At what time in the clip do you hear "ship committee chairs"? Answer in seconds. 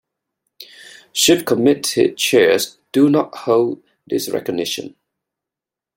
1.13-2.79